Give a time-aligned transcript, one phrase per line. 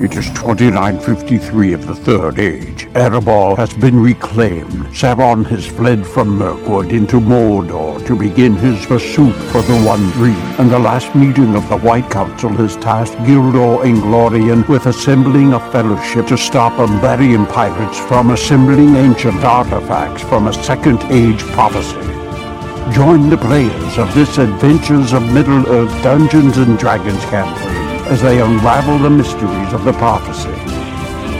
[0.00, 2.86] It is 2953 of the Third Age.
[2.94, 4.86] Erebor has been reclaimed.
[4.94, 10.36] Sauron has fled from Mirkwood into Mordor to begin his pursuit for the One Ring.
[10.60, 15.72] And the last meeting of the White Council has tasked Gildor Inglorian with assembling a
[15.72, 21.96] fellowship to stop Umbarian pirates from assembling ancient artifacts from a Second Age prophecy.
[22.94, 28.98] Join the players of this Adventures of Middle-earth Dungeons and Dragons campaign as they unravel
[28.98, 30.48] the mysteries of the prophecy.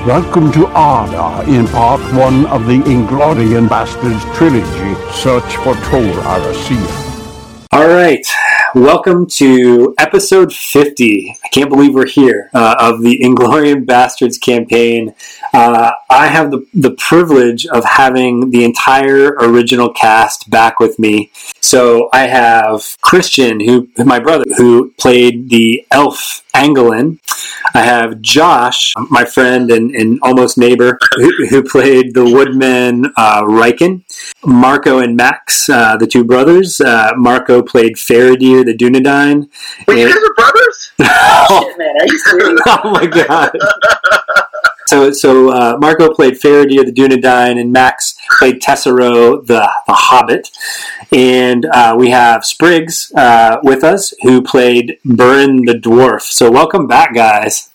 [0.04, 7.08] Welcome to Arda in part one of the Inglorian Bastards trilogy, Search for Tol Eressëa.
[7.72, 8.26] All right,
[8.74, 11.38] welcome to episode 50.
[11.42, 15.14] I can't believe we're here uh, of the Inglorian Bastards campaign.
[15.54, 21.30] Uh, I have the, the privilege of having the entire original cast back with me.
[21.68, 27.18] So I have Christian, who my brother, who played the elf Angelin.
[27.74, 33.42] I have Josh, my friend and, and almost neighbor, who, who, played the woodman uh,
[33.42, 34.02] Riken.
[34.46, 36.80] Marco and Max, uh, the two brothers.
[36.80, 39.50] Uh, Marco played Faradir the Dunedain.
[39.86, 40.92] Wait, you guys are brothers?
[41.00, 41.74] oh,
[42.66, 43.50] oh my god.
[44.88, 50.48] So, so uh, Marco played Faradir the Dunedain, and Max played Tessero the, the Hobbit.
[51.12, 56.22] And uh, we have Spriggs uh, with us, who played Burin the Dwarf.
[56.22, 57.68] So, welcome back, guys.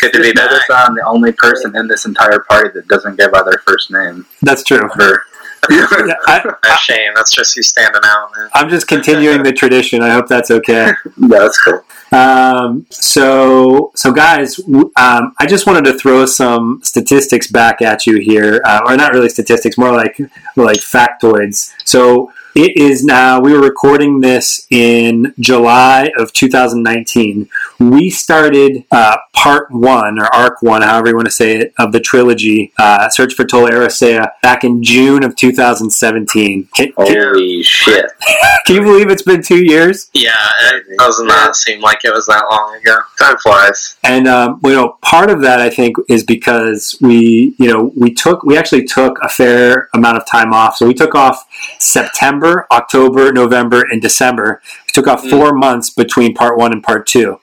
[0.00, 0.62] Good to be back.
[0.70, 4.24] I'm the only person in this entire party that doesn't give out their first name.
[4.40, 4.88] That's true.
[4.96, 5.24] For,
[5.68, 7.12] I, a shame.
[7.14, 8.48] That's just you standing out, man.
[8.54, 10.02] I'm just continuing the tradition.
[10.02, 10.92] I hope that's okay.
[11.18, 11.84] yeah, that's cool.
[12.12, 18.18] Um, so, so guys, um, I just wanted to throw some statistics back at you
[18.20, 20.18] here, uh, or not really statistics, more like
[20.54, 21.74] like factoids.
[21.84, 27.50] So, it is now, we were recording this in July of 2019.
[27.78, 31.92] We started uh, part one, or arc one, however you want to say it, of
[31.92, 36.68] the trilogy, uh, Search for Tol Eressëa, back in June of 2017.
[36.74, 38.10] Can, Holy shit.
[38.64, 40.08] can you believe it's been two years?
[40.14, 40.32] Yeah,
[40.72, 42.96] it does not seem like it was that long ago.
[43.18, 43.96] Time flies.
[44.02, 48.14] And, um, you know, part of that, I think, is because we, you know, we
[48.14, 50.76] took, we actually took a fair amount of time off.
[50.76, 51.45] So we took off
[51.78, 54.60] September October, November, and December.
[54.86, 55.60] We took off four mm.
[55.60, 57.40] months between part one and part two.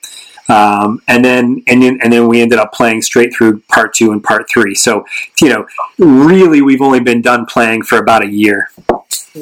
[0.49, 4.11] Um, and then and then and then we ended up playing straight through part two
[4.11, 4.75] and part three.
[4.75, 5.05] So
[5.41, 5.65] you know,
[5.97, 8.69] really, we've only been done playing for about a year.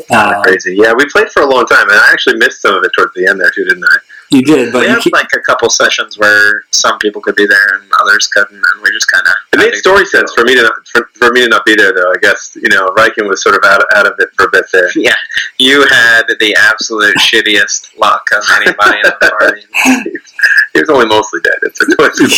[0.09, 0.93] Uh, crazy, yeah.
[0.95, 3.27] We played for a long time, and I actually missed some of it towards the
[3.27, 3.97] end there too, didn't I?
[4.31, 7.75] You did, but we had like a couple sessions where some people could be there
[7.75, 9.33] and others couldn't, and we just kind of.
[9.51, 12.09] It made story sense for me to for, for, me to not be there, though.
[12.09, 14.65] I guess you know Riken was sort of out out of it for a bit
[14.71, 14.89] there.
[15.01, 15.15] Yeah,
[15.57, 19.61] you had the absolute shittiest luck of anybody in the party.
[20.73, 21.57] he was only mostly dead.
[21.63, 22.29] It's a question.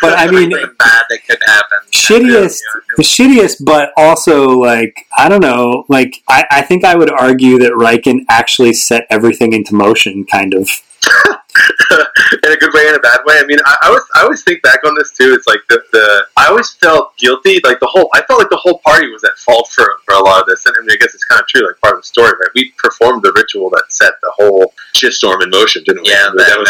[0.00, 1.78] but I mean, bad that could happen.
[1.90, 5.84] Shittiest, you know, shittiest, but also like I don't know.
[5.90, 10.54] Like I, I think I would argue that Riken actually set everything into motion, kind
[10.54, 10.70] of.
[12.42, 13.38] in a good way and a bad way.
[13.38, 15.34] I mean, I, I always I always think back on this too.
[15.34, 17.60] It's like the, the I always felt guilty.
[17.64, 20.20] Like the whole I felt like the whole party was at fault for for a
[20.20, 20.66] lot of this.
[20.66, 21.66] And I mean, I guess it's kind of true.
[21.66, 22.50] Like part of the story, right?
[22.54, 26.10] We performed the ritual that set the whole shitstorm in motion, didn't we?
[26.10, 26.68] Yeah, that, was,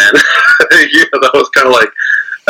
[0.92, 1.90] yeah, that was kind of like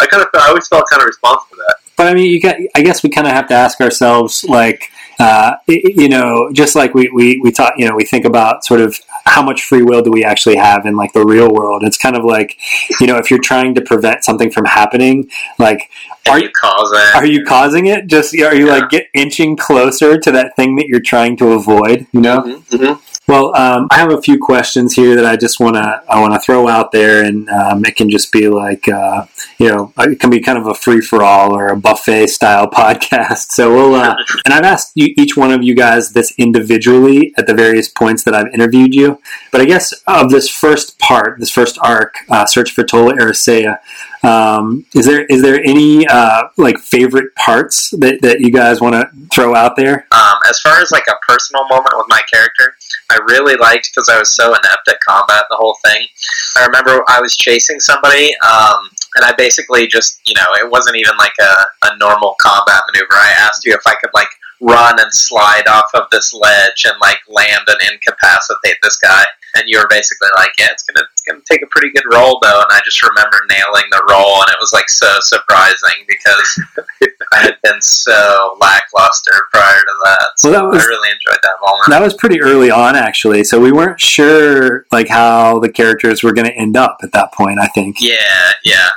[0.00, 1.76] I kind of I always felt kind of responsible for that.
[1.96, 2.56] But I mean, you got.
[2.74, 6.94] I guess we kind of have to ask ourselves, like, uh, you know, just like
[6.94, 8.98] we we we talk, you know, we think about sort of
[9.30, 11.84] how much free will do we actually have in like the real world?
[11.84, 12.58] It's kind of like,
[13.00, 15.88] you know, if you're trying to prevent something from happening, like,
[16.28, 16.98] are you causing?
[17.14, 18.06] Are you causing it?
[18.06, 18.72] Just are you yeah.
[18.72, 22.06] like get inching closer to that thing that you're trying to avoid?
[22.12, 22.42] You know.
[22.42, 23.09] Mm-hmm, mm-hmm.
[23.30, 26.34] Well, um, I have a few questions here that I just want to I want
[26.34, 29.26] to throw out there, and um, it can just be like uh,
[29.56, 32.68] you know it can be kind of a free for all or a buffet style
[32.72, 33.52] podcast.
[33.52, 37.46] So we'll uh, and I've asked you, each one of you guys this individually at
[37.46, 39.20] the various points that I've interviewed you,
[39.52, 43.78] but I guess of this first part, this first arc, uh, search for Tol Eressëa,
[44.22, 48.94] um, is there is there any uh, like favorite parts that, that you guys want
[48.94, 50.06] to throw out there?
[50.12, 52.74] Um, as far as like a personal moment with my character,
[53.10, 56.06] I really liked because I was so inept at combat the whole thing.
[56.56, 60.96] I remember I was chasing somebody, um, and I basically just you know it wasn't
[60.96, 63.14] even like a, a normal combat maneuver.
[63.14, 64.28] I asked you if I could like
[64.60, 69.24] run and slide off of this ledge and like land and incapacitate this guy.
[69.56, 72.38] And you were basically like, yeah, it's gonna it's gonna take a pretty good roll
[72.40, 72.60] though.
[72.60, 76.62] And I just remember nailing the roll, and it was like so surprising because
[77.32, 80.30] I had been so lackluster prior to that.
[80.36, 81.88] So well, that was, I really enjoyed that moment.
[81.88, 83.42] That was pretty early on, actually.
[83.42, 87.32] So we weren't sure like how the characters were going to end up at that
[87.32, 87.58] point.
[87.58, 87.96] I think.
[88.00, 88.88] Yeah, yeah.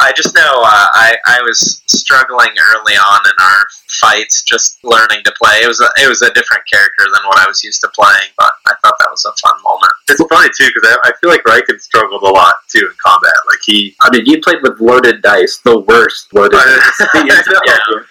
[0.00, 3.62] I just know uh, I I was struggling early on in our
[4.00, 5.62] fights, just learning to play.
[5.62, 8.30] It was a, it was a different character than what I was used to playing,
[8.36, 9.92] but I thought that was a fun moment.
[10.08, 13.34] It's funny too because I, I feel like Riken struggled a lot too in combat.
[13.46, 17.00] Like he, I mean, you played with loaded dice, the worst loaded dice.
[17.14, 17.24] I.
[17.24, 17.42] Yeah,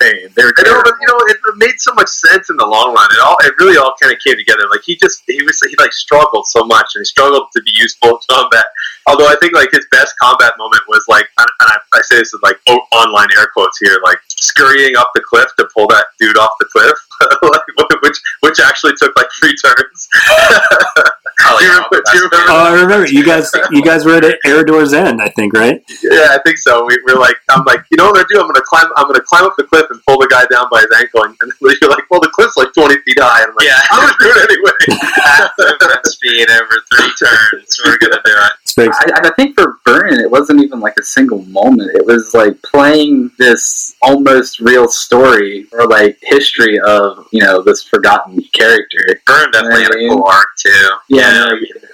[0.03, 0.29] campaign.
[0.36, 2.94] They were I know, but you know, it made so much sense in the long
[2.94, 3.09] run.
[3.12, 4.63] It all, it really all kind of came together.
[4.69, 7.71] Like he just, he was, he like struggled so much, and he struggled to be
[7.75, 8.65] useful in combat.
[9.07, 12.31] Although I think like his best combat moment was like, and I, I say this
[12.33, 12.57] with like
[12.91, 16.66] online air quotes here, like scurrying up the cliff to pull that dude off the
[16.66, 16.98] cliff,
[17.42, 20.10] like, which which actually took like three turns.
[21.45, 22.51] Oh, do, you yeah, remember, you remember?
[22.51, 23.51] Oh, I remember you guys.
[23.72, 25.84] You guys were at Air Doors End, I think, right?
[26.01, 26.86] Yeah, I think so.
[26.86, 28.40] We, we're like, I'm like, you know what I'm gonna do?
[28.40, 28.88] I'm gonna climb.
[28.95, 31.24] I'm gonna climb up the cliff and pull the guy down by his ankle.
[31.24, 31.51] And, and
[31.81, 33.44] you're like, well, the cliff's like 20 feet high.
[33.44, 33.81] And I'm like, Yeah.
[33.92, 35.04] I'm gonna do it anyway.
[35.19, 37.80] half movement speed over three turns.
[37.84, 38.54] We're gonna do it.
[38.78, 41.92] I, I think for Vernon, it wasn't even like a single moment.
[41.94, 47.83] It was like playing this almost real story or like history of you know this
[47.83, 49.00] forgotten character.
[49.27, 50.89] Vern definitely had a cool arc too.
[51.09, 51.50] Yeah,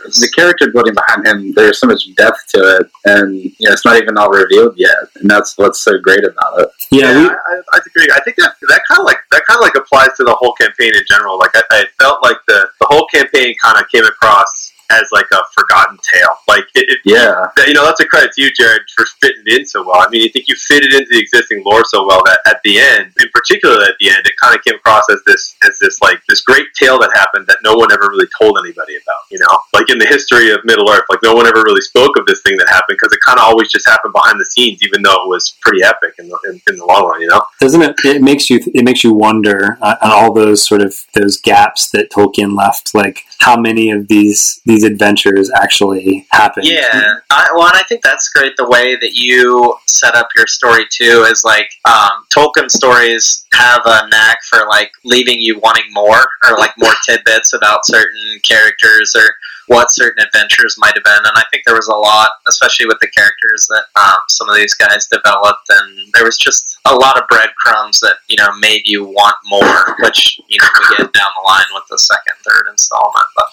[0.06, 3.85] the character building behind him, there's so much depth to it, and you know it's
[3.85, 6.69] not even all revealed yet, and that's what's so great about it.
[6.91, 8.07] Yeah, Yeah, we, I, I, I agree.
[8.13, 10.53] I think that that kind of like that kind of like applies to the whole
[10.53, 11.38] campaign in general.
[11.38, 15.27] Like I, I felt like the the whole campaign kind of came across as like
[15.31, 16.36] a forgotten tale.
[16.47, 19.59] Like it, it Yeah, you know that's a credit to you, Jared, for fitting it
[19.59, 20.01] in so well.
[20.01, 22.80] I mean, you think you fitted into the existing lore so well that at the
[22.80, 26.01] end, in particular at the end, it kind of came across as this as this
[26.01, 29.21] like this great tale that happened that no one ever really told anybody about.
[29.31, 32.18] You know, like in the history of Middle Earth, like no one ever really spoke
[32.18, 34.81] of this thing that happened because it kind of always just happened behind the scenes,
[34.83, 37.21] even though it was pretty epic in the in, in the long run.
[37.21, 37.42] You know.
[37.59, 37.95] doesn't it?
[38.03, 38.59] It makes you.
[38.74, 42.95] It makes you wonder uh, on all those sort of those gaps that Tolkien left.
[42.95, 46.63] Like how many of these these adventures actually happen.
[46.65, 48.53] Yeah, I, well, and I think that's great.
[48.57, 53.81] The way that you set up your story too is like um, Tolkien stories have
[53.86, 59.15] a knack for like leaving you wanting more or like more tidbits about certain characters
[59.15, 59.36] or
[59.69, 61.13] what certain adventures might have been.
[61.13, 64.56] And I think there was a lot, especially with the characters that um, some of
[64.56, 68.81] these guys developed, and there was just a lot of breadcrumbs that you know made
[68.85, 72.69] you want more, which you know we get down the line with the second, third
[72.69, 73.25] installment.
[73.36, 73.46] But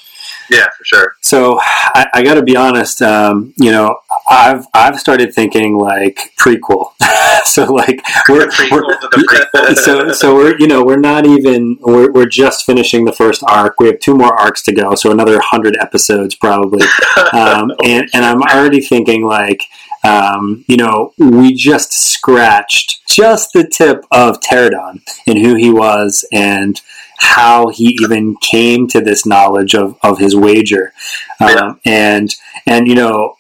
[0.51, 1.17] Yeah, for sure.
[1.21, 3.03] So I, I got to be honest.
[3.03, 3.99] Um, you know,
[4.29, 6.93] I've I've started thinking like prequel.
[7.45, 9.77] so like we're, we're to the prequel.
[9.77, 13.79] so so we're you know we're not even we're, we're just finishing the first arc.
[13.79, 16.87] We have two more arcs to go, so another hundred episodes probably.
[17.33, 19.65] Um, and and I'm already thinking like.
[20.07, 26.25] Um, you know, we just scratched just the tip of Pterodon and who he was
[26.33, 26.81] and
[27.19, 30.93] how he even came to this knowledge of, of his wager.
[31.41, 31.81] Um.
[31.85, 32.35] And,
[32.67, 33.37] and, you know,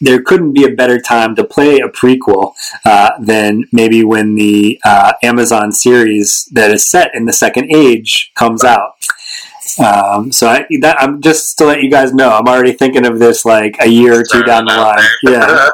[0.00, 4.80] there couldn't be a better time to play a prequel uh, than maybe when the
[4.84, 8.96] uh, Amazon series that is set in the Second Age comes out.
[9.78, 13.18] Um, so I, that, I'm just to let you guys know, I'm already thinking of
[13.18, 15.04] this like a year or two down the line.
[15.22, 15.68] Yeah.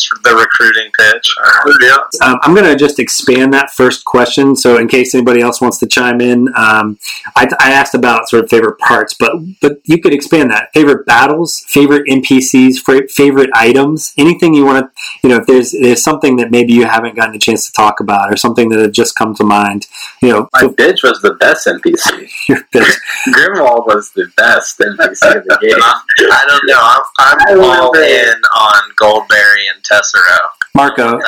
[0.00, 1.34] Just the recruiting pitch.
[1.80, 2.26] yeah.
[2.26, 4.56] Um, I'm going to just expand that first question.
[4.56, 6.98] So, in case anybody else wants to chime in, um,
[7.34, 10.72] I, I asked about sort of favorite parts, but but you could expand that.
[10.74, 16.02] Favorite battles, favorite NPCs, favorite items, anything you want to, you know, if there's there's
[16.02, 18.92] something that maybe you haven't gotten a chance to talk about, or something that had
[18.92, 19.86] just come to mind,
[20.22, 22.28] you know, my bitch was the best NPC.
[22.48, 22.96] your bitch.
[23.28, 25.76] Grimwald was the best NPC of the game.
[25.80, 27.00] I don't know.
[27.18, 30.38] I'm, I'm all in on Goldberry and Tessero.
[30.74, 31.18] Marco,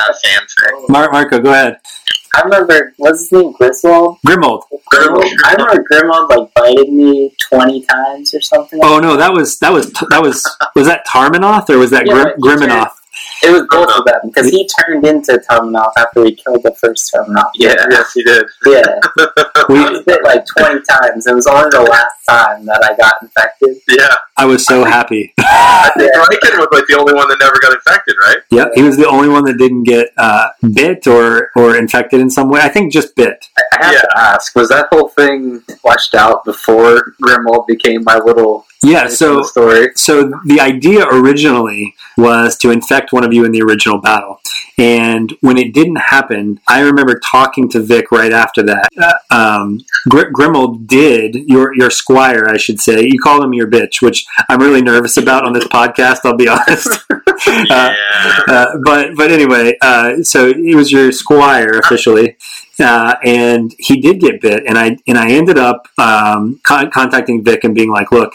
[0.89, 1.77] Mar- Marco, go ahead.
[2.35, 3.51] I remember, what's his name?
[3.53, 4.17] Griswold?
[4.25, 4.61] Grimold.
[4.93, 5.31] Grimwald.
[5.43, 8.79] I remember Grimwald like bited me 20 times or something.
[8.83, 12.13] Oh no, that was that was that was was that Tarmanoth or was that Yeah,
[12.13, 12.91] Grim- he turned- Griminoth?
[13.43, 17.11] It was both of them because he turned into Tarmanoth after he killed the first
[17.13, 17.51] Tarmanoth.
[17.55, 17.75] Yeah.
[17.89, 18.45] Yes, he did.
[18.65, 18.99] Yeah.
[19.67, 21.27] We, I was bit like 20 times.
[21.27, 23.77] It was only the last time that I got infected.
[23.87, 25.31] Yeah, I was so happy.
[25.39, 28.37] I think Riken was like the only one that never got infected, right?
[28.49, 32.31] Yeah, he was the only one that didn't get uh, bit or, or infected in
[32.31, 32.61] some way.
[32.61, 33.45] I think just bit.
[33.57, 34.01] I have Yeah.
[34.01, 39.41] to ask, was that whole thing fleshed out before Grimwald became my little Yeah, so
[39.55, 44.39] the so the idea originally was to infect one of you in the original battle,
[44.79, 48.89] and when it didn't happen, I remember talking to Vic right after that.
[48.97, 53.03] Uh, um, Gr- Grimold did your your squire, I should say.
[53.03, 56.19] You call him your bitch, which I'm really nervous about on this podcast.
[56.23, 56.89] I'll be honest.
[57.47, 58.43] Uh, Yeah.
[58.49, 62.35] uh, but but anyway, uh, so he was your squire officially,
[62.81, 67.41] uh, and he did get bit, and I and I ended up um, con- contacting
[67.43, 68.33] Vic and being like, look.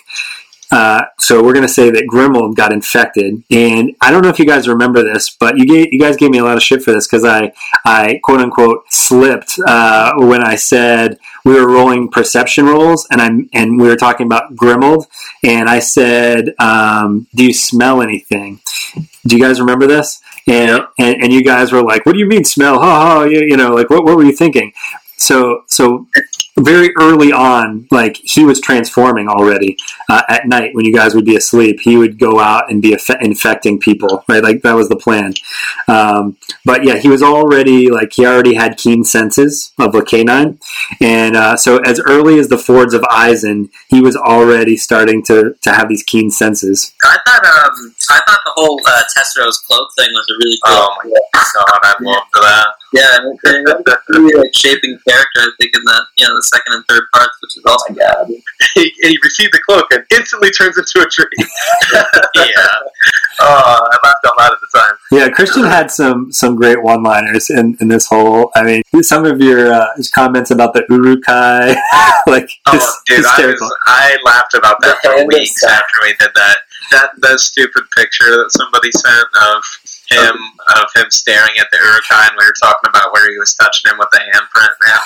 [0.75, 4.40] Uh, so we're going to say that Grimold got infected, and I don't know if
[4.40, 6.83] you guys remember this, but you gave, you guys gave me a lot of shit
[6.83, 7.52] for this because I
[7.85, 13.49] I quote unquote slipped uh, when I said we were rolling perception rolls, and I'm
[13.52, 15.07] and we were talking about Grimold,
[15.45, 18.59] and I said, um, "Do you smell anything?"
[19.25, 20.21] Do you guys remember this?
[20.49, 23.23] And, and and you guys were like, "What do you mean smell?" Ha ha!
[23.23, 24.73] You, you know, like what what were you thinking?
[25.19, 26.09] So so
[26.56, 29.76] very early on, like he was transforming already
[30.08, 31.80] uh, at night when you guys would be asleep.
[31.80, 34.42] He would go out and be infe- infecting people, right?
[34.42, 35.34] Like that was the plan.
[35.88, 40.58] Um, but yeah, he was already like he already had keen senses of a canine,
[41.00, 45.54] and uh, so as early as the Fords of Isen, he was already starting to
[45.62, 46.92] to have these keen senses.
[47.02, 50.75] I thought um I thought the whole uh, Tessero's cloak thing was a really cool.
[50.76, 51.11] Oh my
[51.54, 52.66] god, I'd love for that.
[52.92, 55.40] Yeah, and it, it really like shaping character.
[55.40, 57.95] I think in the you know the second and third parts, which is awesome.
[57.97, 58.27] God.
[58.75, 61.27] he, he received the cloak and instantly turns into a tree.
[62.35, 62.67] Yeah.
[63.41, 64.95] Oh, I laughed out loud at the time.
[65.11, 68.51] Yeah, Christian had some some great one liners in, in this whole.
[68.55, 71.75] I mean, some of your uh, his comments about the Uruk-hai,
[72.27, 76.15] like Oh, his- dude, I, was, I laughed about that The for weeks after we
[76.19, 76.57] did that.
[76.93, 79.65] That that stupid picture that somebody sent of
[80.14, 80.37] him
[80.76, 83.90] of him staring at the Uruk-hai, and we were talking about where he was touching
[83.90, 84.75] him with the handprint.
[84.80, 85.00] Man,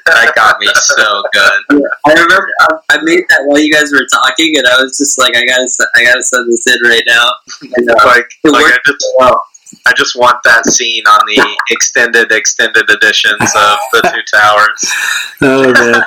[0.06, 1.84] that got me so good.
[2.06, 5.18] I remember I, I made that while you guys were talking, and I was just
[5.18, 7.32] like, I gotta I gotta send this in right now.
[7.76, 9.42] And, uh, Like, it like I just well.
[9.86, 14.92] I just want that scene on the extended extended editions of the Two Towers.
[15.46, 16.02] Oh man.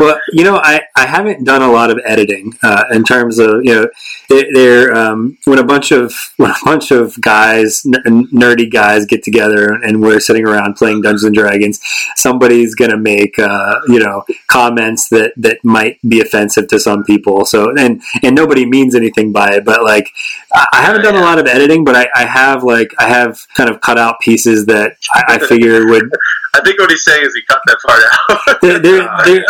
[0.00, 3.62] well, you know, I, I haven't done a lot of editing uh, in terms of
[3.62, 3.88] you know,
[4.30, 9.04] they're, they're um, when a bunch of when a bunch of guys, n- nerdy guys,
[9.04, 11.80] get together and we're sitting around playing Dungeons and Dragons.
[12.16, 17.44] Somebody's gonna make uh, you know comments that that might be offensive to some people.
[17.44, 20.08] So and and nobody means anything by it, but like
[20.54, 23.38] I I haven't done a lot of editing, but I, I have like I have
[23.54, 26.10] kind of cut out pieces that I, I figure would
[26.54, 28.60] I think what he's saying is he cut that part out.
[28.62, 29.44] there, there, there,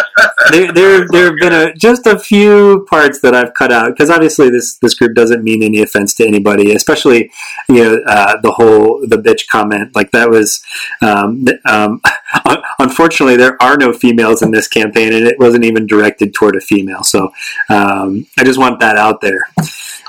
[0.50, 4.10] there, there, there have been a, just a few parts that I've cut out because
[4.10, 7.30] obviously this this group doesn't mean any offense to anybody, especially
[7.68, 10.62] you know uh, the whole the bitch comment like that was.
[11.00, 12.02] Um, um,
[12.78, 16.60] unfortunately, there are no females in this campaign, and it wasn't even directed toward a
[16.60, 17.04] female.
[17.04, 17.32] So
[17.68, 19.48] um, I just want that out there.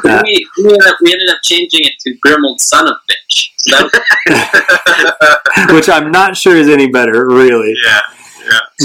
[0.04, 3.52] Uh, we, we, ended up, we ended up changing it to Grimold, son of bitch.
[3.58, 3.90] So
[4.30, 7.76] was, which I'm not sure is any better, really.
[7.86, 8.02] yeah.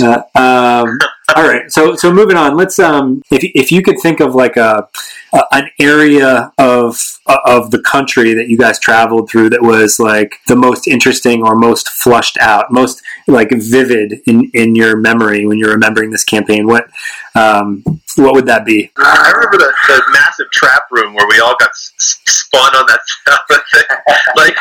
[0.02, 0.98] Uh, um,
[1.36, 2.56] all right, so so moving on.
[2.56, 4.88] Let's um, if if you could think of like a,
[5.32, 10.36] a an area of of the country that you guys traveled through that was like
[10.46, 15.58] the most interesting or most flushed out, most like vivid in in your memory when
[15.58, 16.66] you're remembering this campaign.
[16.66, 16.88] What
[17.34, 17.82] um,
[18.16, 18.90] what would that be?
[18.96, 23.00] I remember the, the massive trap room where we all got s- spun on that
[23.72, 23.84] thing.
[24.36, 24.56] Like,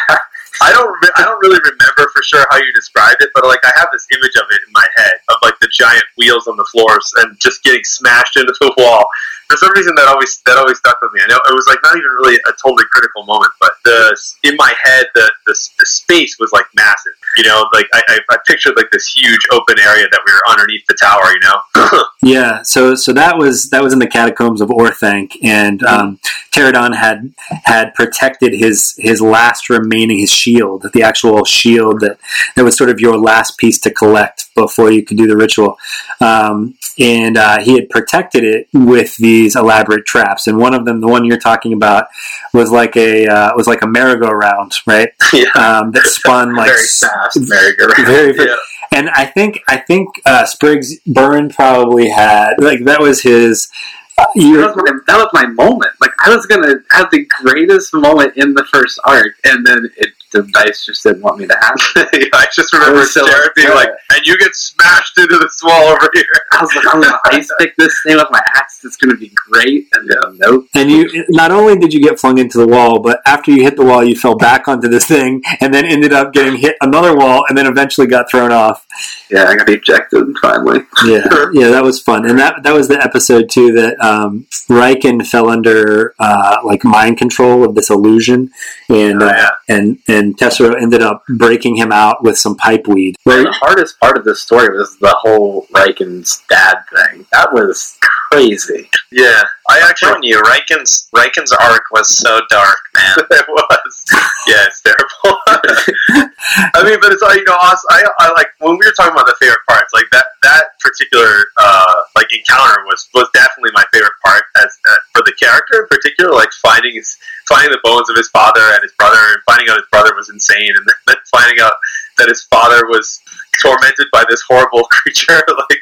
[0.61, 3.59] I don't, re- I don't really remember for sure how you described it, but like
[3.63, 6.57] I have this image of it in my head of like the giant wheels on
[6.57, 9.05] the floors and just getting smashed into the wall.
[9.53, 11.21] For some reason, that always that always stuck with me.
[11.21, 14.55] I know it was like not even really a totally critical moment, but the in
[14.57, 17.13] my head the the, the space was like massive.
[17.37, 20.41] You know, like I, I, I pictured like this huge open area that we were
[20.49, 21.29] underneath the tower.
[21.29, 22.01] You know.
[22.23, 26.19] Yeah, so so that was that was in the catacombs of Orthanc, and um,
[26.51, 27.33] Pterodon had
[27.65, 32.17] had protected his his last remaining his shield, the actual shield that
[32.55, 35.77] that was sort of your last piece to collect before you could do the ritual,
[36.21, 41.01] um, and uh, he had protected it with these elaborate traps, and one of them,
[41.01, 42.07] the one you're talking about,
[42.53, 45.09] was like a uh, was like a merry-go-round, right?
[45.33, 45.49] yeah.
[45.55, 48.07] Um, that spun like very fast merry-go-round.
[48.07, 48.55] very, very Yeah.
[48.93, 53.69] And I think I think uh, Spriggs Burin probably had like that was his.
[54.17, 54.25] Uh,
[54.61, 55.91] That was, my, that was my moment.
[55.99, 60.13] Like I was gonna have the greatest moment in the first arc, and then it,
[60.33, 61.75] the dice just didn't want me to have.
[62.13, 62.29] it.
[62.33, 65.89] I just remember I so Jared being like, "And you get smashed into this wall
[65.89, 68.83] over here." I was like, I'm gonna ice pick this thing with my axe.
[68.83, 69.87] It's gonna be great.
[69.93, 70.65] And then uh, nope.
[70.75, 73.77] and you not only did you get flung into the wall, but after you hit
[73.77, 77.15] the wall, you fell back onto this thing, and then ended up getting hit another
[77.15, 78.85] wall, and then eventually got thrown off.
[79.29, 80.81] Yeah, I got ejected finally.
[81.05, 85.25] Yeah, yeah, that was fun, and that that was the episode too that um, Riken
[85.25, 88.51] fell under uh, like mind control of this illusion,
[88.89, 93.15] and Oh, uh, and and Tessero ended up breaking him out with some pipe weed.
[93.25, 97.25] Well, the hardest part of this story was the whole Riken's dad thing.
[97.31, 97.97] That was
[98.31, 98.89] crazy.
[99.11, 103.15] Yeah, I I'm actually telling you, Riken's Riken's arc was so dark, man.
[103.31, 104.05] it was.
[104.47, 106.29] Yeah, it's terrible.
[106.43, 109.13] I I mean, but it's like you know, I, I like when we were talking
[109.13, 113.83] about the favorite parts, like that that particular uh, like encounter was was definitely my
[113.93, 117.15] favorite part as uh, for the character in particular, like finding his
[117.47, 120.29] finding the bones of his father and his brother, and finding out his brother was
[120.29, 121.73] insane, and then finding out
[122.17, 123.19] that his father was
[123.61, 125.81] tormented by this horrible creature, like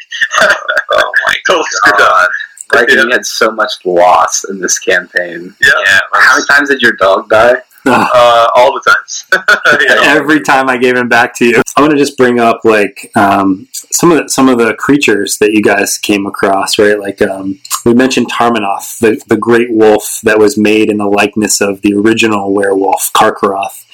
[0.93, 1.65] Oh my totally.
[1.97, 2.27] God.
[2.73, 3.03] Like Yeah.
[3.03, 5.53] you had so much loss in this campaign.
[5.61, 7.61] Yeah, Yeah, it How many times did your dog die?
[7.85, 9.25] uh, all the times.
[9.87, 10.15] yeah.
[10.15, 11.61] every time I gave him back to you.
[11.75, 15.37] I want to just bring up like um, some of the, some of the creatures
[15.39, 16.99] that you guys came across, right?
[16.99, 21.61] Like um, we mentioned Tarmanoth, the the great wolf that was made in the likeness
[21.61, 23.85] of the original werewolf Carcharoth.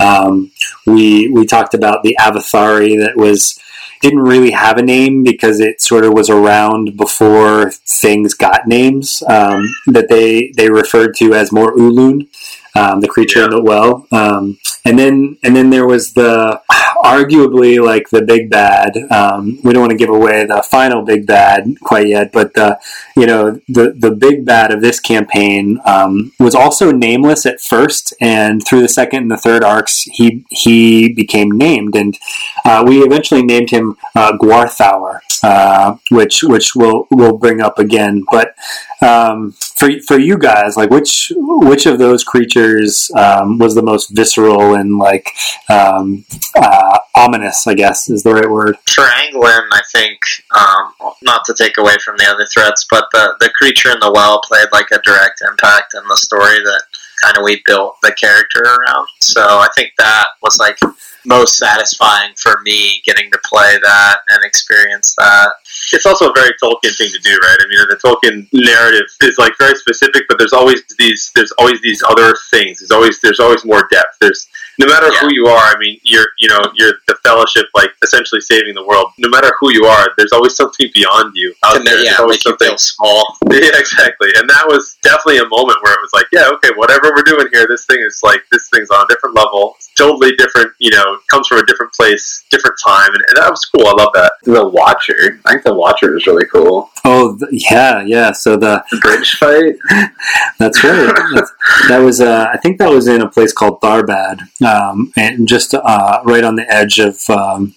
[0.00, 0.52] Um,
[0.86, 3.58] we we talked about the Avathari that was
[4.00, 9.22] didn't really have a name because it sort of was around before things got names
[9.28, 12.28] um, that they they referred to as more Ulun,
[12.76, 14.06] um, the creature in the well.
[14.12, 16.60] Um, and then and then there was the
[17.04, 18.96] arguably like the big bad.
[19.10, 22.78] Um, we don't want to give away the final big bad quite yet, but the
[23.16, 28.14] you know the the big bad of this campaign um, was also nameless at first,
[28.20, 32.16] and through the second and the third arcs, he he became named, and
[32.64, 38.24] uh, we eventually named him uh, Gwarthour, uh, which which we'll we'll bring up again,
[38.30, 38.54] but.
[39.02, 44.08] Um, for, for you guys, like which which of those creatures um, was the most
[44.08, 45.30] visceral and like
[45.68, 46.24] um,
[46.54, 47.66] uh, ominous?
[47.66, 48.76] I guess is the right word.
[48.88, 50.18] for Anglin, I think,
[50.56, 54.12] um, not to take away from the other threats, but the, the creature in the
[54.12, 56.82] well played like a direct impact in the story that
[57.22, 59.08] kind of we built the character around.
[59.20, 60.78] So I think that was like
[61.26, 65.50] most satisfying for me getting to play that and experience that.
[65.92, 67.56] it's also a very Tolkien thing to do, right?
[67.60, 71.80] I mean, the Tolkien narrative is like very specific, but there's always these there's always
[71.82, 72.78] these other things.
[72.80, 74.16] There's always there's always more depth.
[74.20, 75.20] There's no matter Yeah.
[75.20, 75.74] who you are.
[75.74, 79.10] I mean, you're you know you're the Fellowship, like essentially saving the world.
[79.18, 81.96] No matter who you are, there's always something beyond you out make, there.
[81.98, 82.76] yeah, There's always something.
[82.78, 83.36] small.
[83.50, 84.28] Yeah, exactly.
[84.36, 87.46] And that was definitely a moment where it was like, yeah, okay, whatever we're doing
[87.52, 90.72] here, this thing is like this thing's on a different level, totally different.
[90.78, 93.86] You know, comes from a different place, different time, and, and that was cool.
[93.86, 94.32] I love that.
[94.44, 95.40] The Watcher.
[95.44, 96.90] I think the Watcher was really cool.
[97.04, 98.32] Oh th- yeah, yeah.
[98.32, 99.76] So the The bridge fight.
[100.58, 101.14] That's right.
[101.34, 101.52] That's-
[101.88, 105.72] that was, uh, I think that was in a place called Tharbad, um, and just
[105.74, 107.74] uh, right on the edge of um,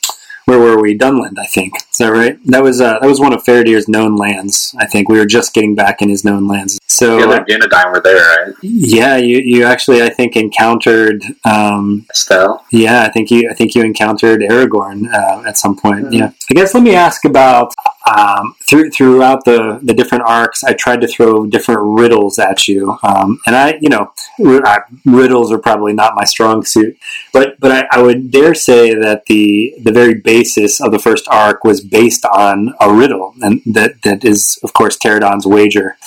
[0.50, 0.98] where were we?
[0.98, 1.76] Dunland, I think.
[1.78, 2.38] Is that right?
[2.46, 4.76] That was uh, that was one of Faradir's known lands.
[4.80, 6.80] I think we were just getting back in his known lands.
[6.88, 7.46] So The other
[7.92, 8.56] were there, right?
[8.62, 11.24] yeah, you, you actually I think encountered.
[11.46, 12.66] Um, Estel.
[12.72, 16.12] yeah, I think you I think you encountered Aragorn uh, at some point.
[16.12, 17.74] Yeah, I guess let me ask about
[18.08, 20.64] um, through, throughout the the different arcs.
[20.64, 25.52] I tried to throw different riddles at you, um, and I you know I, riddles
[25.52, 26.98] are probably not my strong suit,
[27.34, 31.28] but but I, I would dare say that the the very basis of the first
[31.30, 35.98] arc was based on a riddle, and that that is of course Pterodon's wager.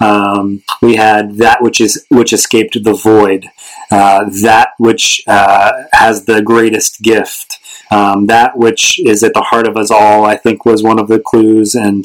[0.00, 3.46] Um, we had that which is which escaped the void,
[3.90, 7.58] uh, that which uh, has the greatest gift,
[7.90, 10.24] um, that which is at the heart of us all.
[10.24, 12.04] I think was one of the clues, and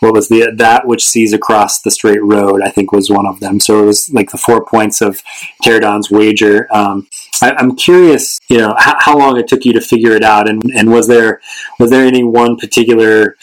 [0.00, 2.62] what was the that which sees across the straight road?
[2.62, 3.60] I think was one of them.
[3.60, 5.22] So it was like the four points of
[5.62, 6.66] Pterodon's wager.
[6.74, 7.08] Um,
[7.42, 10.48] I, I'm curious, you know, how, how long it took you to figure it out,
[10.48, 11.40] and, and was there
[11.78, 13.36] was there any one particular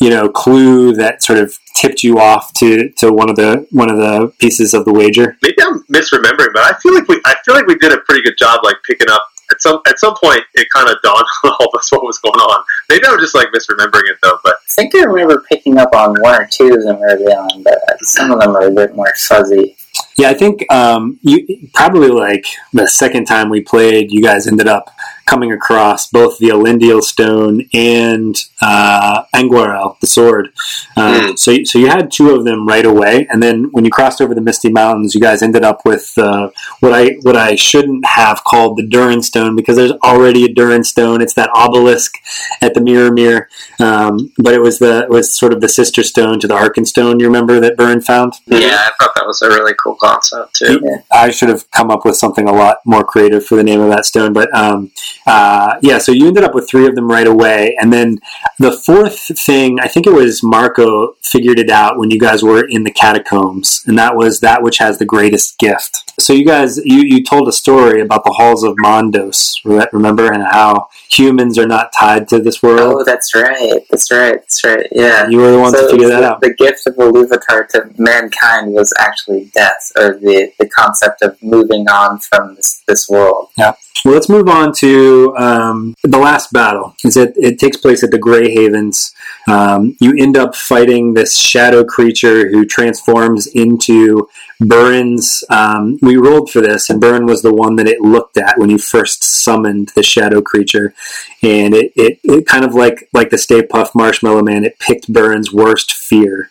[0.00, 3.90] you know clue that sort of tipped you off to, to one of the one
[3.90, 5.36] of the pieces of the wager.
[5.42, 8.22] Maybe I'm misremembering, but I feel like we I feel like we did a pretty
[8.22, 9.24] good job, like picking up.
[9.50, 12.18] At some at some point, it kind of dawned on all of us what was
[12.18, 12.64] going on.
[12.88, 14.38] Maybe I'm just like misremembering it though.
[14.42, 17.62] But I think I remember picking up on one or two of them early on,
[17.62, 19.76] but some of them are a bit more fuzzy.
[20.16, 24.68] Yeah, I think um, you probably like the second time we played, you guys ended
[24.68, 24.94] up
[25.30, 30.48] coming across both the Elendil stone and uh, Anguirel, the sword.
[30.96, 34.20] Uh, So, so you had two of them right away, and then when you crossed
[34.20, 38.04] over the Misty Mountains, you guys ended up with uh, what I what I shouldn't
[38.04, 41.22] have called the Durin stone because there's already a Durin stone.
[41.22, 42.14] It's that obelisk
[42.60, 43.46] at the Mirrormere,
[43.80, 47.20] um, but it was the it was sort of the sister stone to the Arkenstone.
[47.20, 48.34] You remember that Burin found?
[48.46, 50.80] Yeah, I thought that was a really cool concept too.
[51.12, 53.90] I should have come up with something a lot more creative for the name of
[53.90, 54.32] that stone.
[54.32, 54.90] But um,
[55.26, 57.76] uh, yeah, so you ended up with three of them right away.
[57.80, 58.18] And then
[58.58, 62.66] the fourth thing, I think it was Marco figured it out when you guys were
[62.68, 63.82] in the catacombs.
[63.86, 66.09] And that was that which has the greatest gift.
[66.18, 69.56] So you guys, you, you told a story about the halls of Mandos,
[69.92, 73.84] remember, and how humans are not tied to this world Oh, that's right.
[73.90, 74.34] That's right.
[74.34, 74.86] That's right.
[74.92, 75.28] Yeah.
[75.28, 76.40] You were the one to So figure the, that out.
[76.40, 81.88] The gift of Iluvatar to mankind was actually death, or the, the concept of moving
[81.88, 83.48] on from this, this world.
[83.56, 86.94] Yeah well, let's move on to um, the last battle.
[87.04, 87.34] Is it?
[87.36, 89.14] It takes place at the Grey Havens.
[89.48, 94.28] Um, you end up fighting this shadow creature who transforms into
[94.60, 95.42] Burin's.
[95.50, 98.70] Um, we rolled for this, and Burin was the one that it looked at when
[98.70, 100.94] you first summoned the shadow creature,
[101.42, 104.64] and it, it, it kind of like like the Stay Puft Marshmallow Man.
[104.64, 106.50] It picked Burin's worst fear.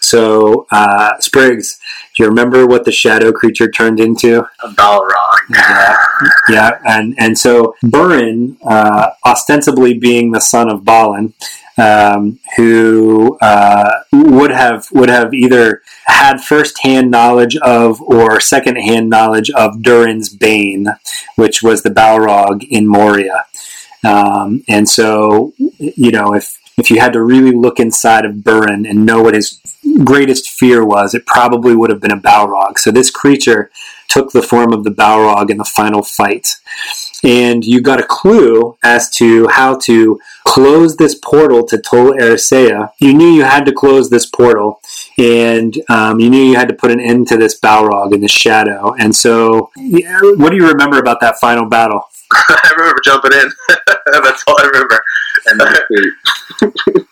[0.00, 1.78] So, uh, Spriggs,
[2.16, 4.40] do you remember what the shadow creature turned into?
[4.64, 5.10] A Balrog.
[5.54, 5.96] Yeah,
[6.48, 11.34] yeah, and and so Burin, uh, ostensibly being the son of Balin,
[11.76, 19.50] um, who uh, would have would have either had first-hand knowledge of or second-hand knowledge
[19.50, 20.88] of Durin's Bane,
[21.36, 23.46] which was the Balrog in Moria,
[24.04, 28.88] um, and so you know if if you had to really look inside of Burin
[28.88, 29.60] and know what his
[30.04, 32.78] greatest fear was, it probably would have been a Balrog.
[32.78, 33.70] So this creature
[34.08, 36.56] took the form of the Balrog in the final fight.
[37.22, 42.92] And you got a clue as to how to close this portal to Tol Eressëa.
[42.98, 44.80] You knew you had to close this portal,
[45.18, 48.28] and um, you knew you had to put an end to this Balrog in the
[48.28, 48.94] shadow.
[48.98, 52.02] And so, yeah, what do you remember about that final battle?
[52.32, 53.50] I remember jumping in.
[54.12, 55.02] That's all I remember.
[55.46, 55.60] And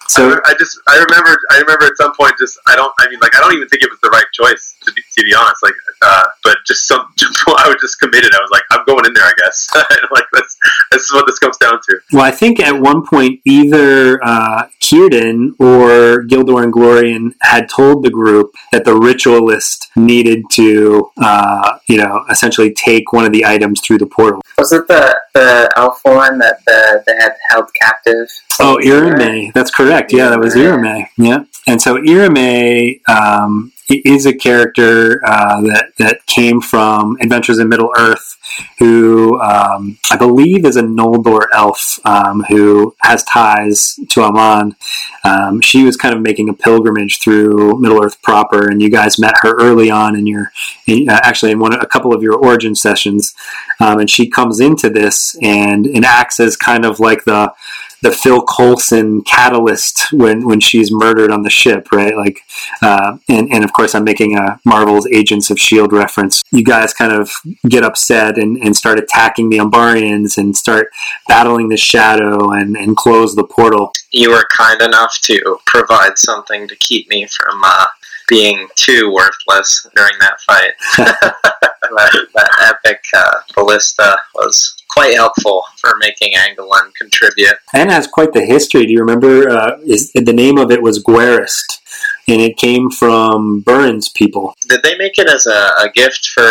[0.08, 3.18] So, I just I remember I remember at some point just I don't I mean
[3.20, 5.62] like I don't even think it was the right choice to be, to be honest
[5.62, 7.00] like uh, but just some
[7.46, 9.68] I was just committed I was like I'm going in there I guess
[10.11, 10.56] like that's
[10.90, 14.68] this is what this comes down to well, I think at one point either uh,
[14.80, 21.98] Círdan or Gildor Inglorian had told the group that the ritualist needed to, uh, you
[21.98, 24.40] know, essentially take one of the items through the portal.
[24.56, 28.28] Was it the, the elf one that the, they had held captive?
[28.58, 29.52] Oh, Irame.
[29.52, 30.12] That's correct.
[30.12, 31.08] Yeah, that was Irame.
[31.16, 31.44] Yeah.
[31.66, 37.68] And so Irame um, i- is a character uh, that, that came from Adventures in
[37.68, 38.37] Middle Earth,
[38.79, 44.77] who um, I believe is a Noldor elf um, who has ties to Aman.
[45.24, 49.18] Um, she was kind of making a pilgrimage through Middle Earth proper, and you guys
[49.18, 50.51] met her early on in your,
[50.87, 53.35] in, uh, actually in one, a couple of your origin sessions.
[53.81, 57.53] Um, and she comes into this and, and acts as kind of like the
[58.02, 62.14] the Phil Coulson catalyst when, when she's murdered on the ship, right?
[62.16, 62.40] Like,
[62.80, 65.96] uh, and, and of course, I'm making a Marvel's Agents of S.H.I.E.L.D.
[65.96, 66.42] Reference.
[66.52, 67.30] You guys kind of
[67.68, 70.88] get upset and, and start attacking the Umbarians and start
[71.26, 73.92] battling the shadow and, and close the portal.
[74.12, 77.87] You were kind enough to provide something to keep me from uh,
[78.28, 80.72] being too worthless during that fight.
[80.98, 87.57] that, that epic uh, ballista was quite helpful for making Angelin contribute.
[87.74, 88.87] And has quite the history.
[88.87, 89.48] Do you remember?
[89.48, 91.81] Uh, is, the name of it was Guerist,
[92.27, 94.55] and it came from Burin's people.
[94.68, 96.42] Did they make it as a, a gift for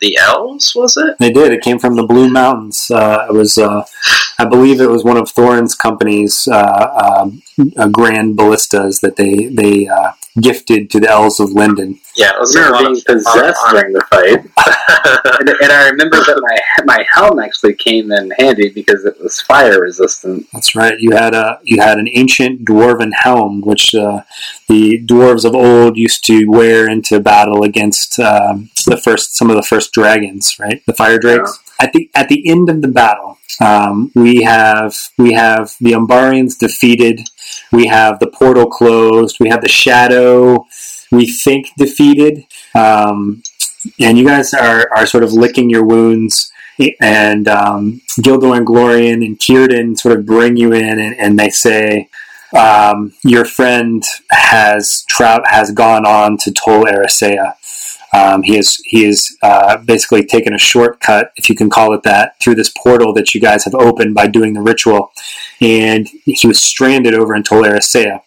[0.00, 0.74] the elves?
[0.74, 1.16] Was it?
[1.18, 1.52] They did.
[1.52, 2.90] It came from the Blue Mountains.
[2.90, 3.84] Uh, it was, uh,
[4.42, 7.42] I believe, it was one of Thorin's company's uh, um,
[7.76, 12.00] uh, grand ballistas that they they uh, gifted to the elves of Lindon.
[12.16, 14.40] Yeah, it was I a remember being of, possessed during the fight,
[15.40, 19.40] and, and I remember that my my helm actually came in handy because it was
[19.40, 20.48] fire resistant.
[20.52, 20.98] That's right.
[20.98, 24.22] You had a you had an ancient dwarven helm, which uh,
[24.68, 29.56] the dwarves of old used to wear into battle against um, the first some of
[29.56, 30.82] the first dragons, right?
[30.86, 31.60] The fire drakes.
[31.82, 36.56] At the at the end of the battle, um, we have we have the Umbarians
[36.56, 37.28] defeated.
[37.72, 39.38] We have the portal closed.
[39.40, 40.66] We have the shadow.
[41.10, 42.44] We think defeated.
[42.74, 43.42] Um,
[43.98, 46.52] and you guys are, are sort of licking your wounds
[47.00, 52.08] and um, Gildor Inglorian and Círdan sort of bring you in and, and they say,
[52.56, 57.54] um, your friend has trout has gone on to Tol Eressëa.
[58.12, 62.02] Um, he is he is uh, basically taken a shortcut, if you can call it
[62.02, 65.12] that, through this portal that you guys have opened by doing the ritual,
[65.60, 68.20] and he was stranded over in Tol Eressëa.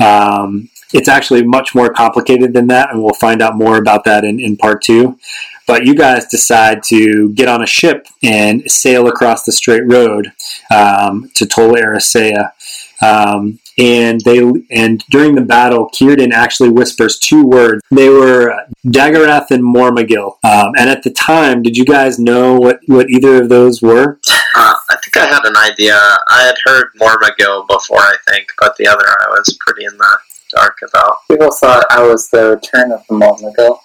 [0.00, 4.24] Um, it's actually much more complicated than that, and we'll find out more about that
[4.24, 5.18] in, in part two.
[5.66, 10.32] But you guys decide to get on a ship and sail across the straight road
[10.74, 12.52] um, to Tol Eressëa.
[13.00, 14.38] Um, and they
[14.70, 17.82] and during the battle, Círdan actually whispers two words.
[17.90, 20.38] They were uh, Daggerath and Mormegil.
[20.44, 24.18] Um, and at the time, did you guys know what, what either of those were?
[24.54, 25.98] Uh, I think I had an idea.
[26.28, 30.18] I had heard Mormegil before, I think, but the other I was pretty in the
[30.50, 31.16] dark about.
[31.30, 33.78] People thought I was the return of the Molnago.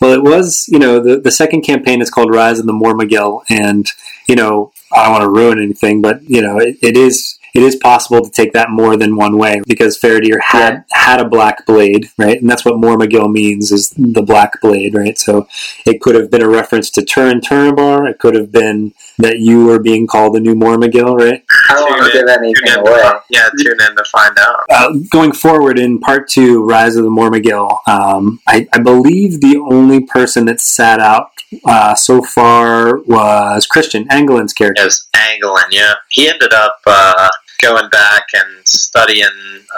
[0.00, 3.42] Well, it was, you know, the, the second campaign is called Rise of the Mormegil,
[3.48, 3.86] and,
[4.26, 7.62] you know, I don't want to ruin anything, but, you know, it, it is it
[7.62, 11.64] is possible to take that more than one way because Faradir had had a black
[11.66, 12.40] blade, right?
[12.40, 15.16] And that's what Mormegil means is the black blade, right?
[15.16, 15.46] So
[15.86, 18.10] it could have been a reference to Turin Turambar.
[18.10, 21.44] It could have been that you were being called the new Mormegil, right?
[21.70, 23.00] I don't want to Tune give anything tune away.
[23.00, 24.64] To, yeah, tune in to find out.
[24.68, 29.58] Uh, going forward in part two, Rise of the Mormegil, um, I, I believe the
[29.58, 31.30] only person that sat out
[31.64, 34.82] uh, so far was Christian Angelin's character.
[34.82, 35.94] It was Anglin, yeah.
[36.08, 37.28] He ended up uh,
[37.64, 39.26] going back and studying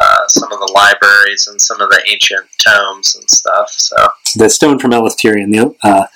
[0.01, 3.71] uh, some of the libraries and some of the ancient tomes and stuff.
[3.71, 3.97] So
[4.37, 6.07] the stone from Elis Tyrion, the uh,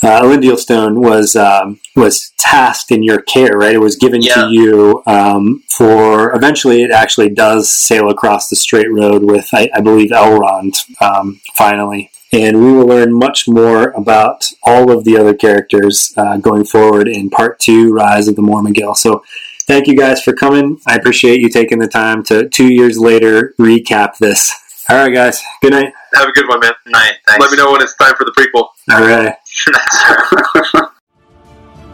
[0.00, 3.74] uh, Elendil stone was um, was tasked in your care, right?
[3.74, 4.34] It was given Yeah.
[4.34, 6.34] to you um, for.
[6.36, 10.74] Eventually, it actually does sail across the straight road with, I, I believe, Elrond.
[11.02, 16.36] Um, finally, and we will learn much more about all of the other characters uh,
[16.36, 18.96] going forward in part two, Rise of the Mormegil.
[18.96, 19.24] So.
[19.68, 20.80] Thank you guys for coming.
[20.86, 24.50] I appreciate you taking the time to two years later recap this.
[24.88, 25.42] All right, guys.
[25.60, 25.92] Good night.
[26.14, 26.72] Have a good one, man.
[26.86, 27.38] night, thanks.
[27.38, 28.68] Let me know when it's time for the prequel.
[28.90, 29.34] All right.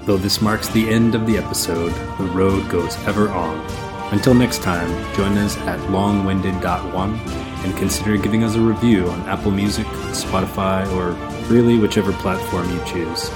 [0.06, 3.58] Though this marks the end of the episode, the road goes ever on.
[4.12, 7.14] Until next time, join us at longwinded.one
[7.64, 11.10] and consider giving us a review on Apple Music, Spotify, or
[11.52, 13.30] really whichever platform you choose.